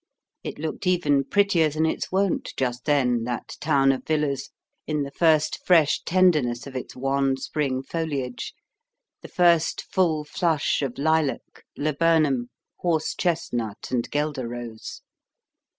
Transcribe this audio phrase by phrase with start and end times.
[0.43, 4.49] It looked even prettier than its wont just then, that town of villas,
[4.87, 8.55] in the first fresh tenderness of its wan spring foliage,
[9.21, 15.03] the first full flush of lilac, laburnum, horse chestnut, and guelder rose.